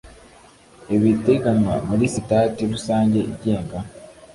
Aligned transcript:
ibiteganywa 0.95 1.75
muri 1.87 2.05
sitati 2.13 2.61
rusange 2.71 3.19
igenga 3.31 3.77